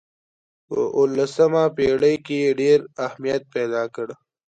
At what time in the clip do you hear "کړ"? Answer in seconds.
3.95-4.07